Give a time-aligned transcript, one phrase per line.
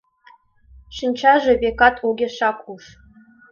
[0.95, 2.83] Шинчаже, векат, огешак уж.